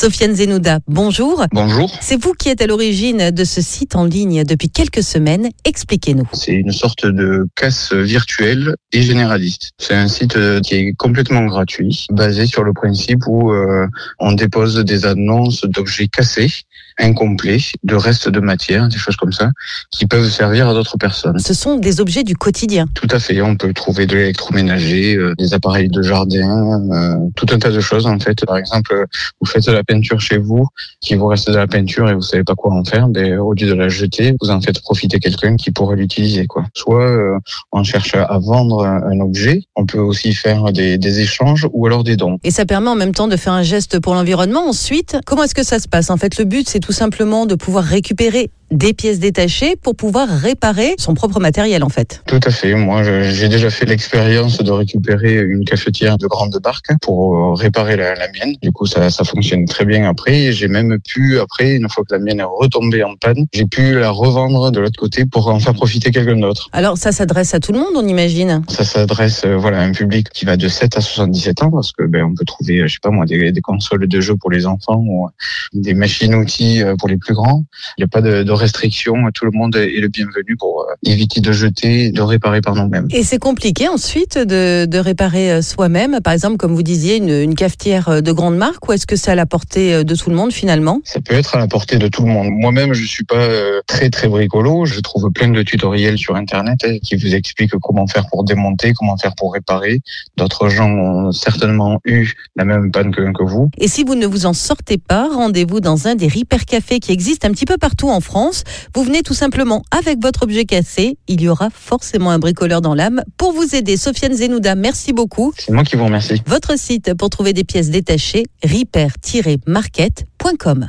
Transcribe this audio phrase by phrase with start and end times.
[0.00, 1.44] Sofiane Zenouda, bonjour.
[1.52, 1.92] Bonjour.
[2.00, 5.50] C'est vous qui êtes à l'origine de ce site en ligne depuis quelques semaines.
[5.66, 6.26] Expliquez-nous.
[6.32, 9.72] C'est une sorte de casse virtuelle et généraliste.
[9.76, 13.86] C'est un site euh, qui est complètement gratuit, basé sur le principe où euh,
[14.18, 16.50] on dépose des annonces d'objets cassés,
[16.98, 19.50] incomplets, de restes de matière, des choses comme ça,
[19.90, 21.38] qui peuvent servir à d'autres personnes.
[21.38, 22.86] Ce sont des objets du quotidien.
[22.94, 23.40] Tout à fait.
[23.42, 27.80] On peut trouver de l'électroménager, euh, des appareils de jardin, euh, tout un tas de
[27.80, 28.44] choses en fait.
[28.46, 29.06] Par exemple,
[29.40, 30.66] vous faites la peinture chez vous,
[31.00, 33.52] qui vous reste de la peinture et vous savez pas quoi en faire, ben, au
[33.54, 36.46] lieu de la jeter, vous en faites profiter quelqu'un qui pourrait l'utiliser.
[36.46, 36.64] quoi.
[36.74, 37.38] Soit euh,
[37.72, 42.16] on cherche à vendre un objet, on peut aussi faire des échanges ou alors des
[42.16, 42.38] dons.
[42.44, 44.68] Et ça permet en même temps de faire un geste pour l'environnement.
[44.68, 46.10] Ensuite, comment est-ce que ça se passe?
[46.10, 50.28] En fait, le but, c'est tout simplement de pouvoir récupérer des pièces détachées pour pouvoir
[50.28, 52.22] réparer son propre matériel, en fait.
[52.26, 52.74] Tout à fait.
[52.74, 57.96] Moi, j'ai déjà fait l'expérience de récupérer une cafetière de grande barque pour euh, réparer
[57.96, 58.54] la, la mienne.
[58.62, 60.52] Du coup, ça, ça fonctionne très bien après.
[60.52, 63.98] J'ai même pu, après, une fois que la mienne est retombée en panne, j'ai pu
[63.98, 66.68] la revendre de l'autre côté pour en faire profiter quelqu'un d'autre.
[66.72, 68.62] Alors, ça s'adresse à tout le monde, on imagine?
[68.68, 71.92] Ça s'adresse euh, voilà à un public qui va de 7 à 77 ans parce
[71.92, 74.50] que ben on peut trouver je sais pas moi des, des consoles de jeux pour
[74.50, 75.30] les enfants ou euh,
[75.72, 77.64] des machines outils euh, pour les plus grands.
[77.98, 80.94] Il n'y a pas de, de restrictions, tout le monde est le bienvenu pour euh,
[81.04, 83.08] éviter de jeter, de réparer par nous-mêmes.
[83.10, 87.30] Et c'est compliqué ensuite de, de réparer euh, soi-même, par exemple, comme vous disiez, une,
[87.30, 90.14] une cafetière euh, de grande marque, ou est-ce que c'est à la portée euh, de
[90.14, 91.00] tout le monde finalement?
[91.04, 92.48] Ça peut être à la portée de tout le monde.
[92.50, 94.84] Moi-même, je suis pas euh, très très bricolo.
[94.84, 98.92] Je trouve plein de tutoriels sur Internet hein, qui vous expliquent comment faire pour démonter,
[98.92, 100.00] comment faire pour réparer.
[100.36, 103.70] D'autres gens ont certainement eu la même panne que, que vous.
[103.78, 107.12] Et si vous ne vous en sortez pas, rendez-vous dans un des Repair Cafés qui
[107.12, 108.49] existent un petit peu partout en France.
[108.94, 111.18] Vous venez tout simplement avec votre objet cassé.
[111.28, 113.96] Il y aura forcément un bricoleur dans l'âme pour vous aider.
[113.96, 115.52] Sofiane Zenouda, merci beaucoup.
[115.56, 116.42] C'est moi qui vous remercie.
[116.46, 120.88] Votre site pour trouver des pièces détachées, repair-market.com.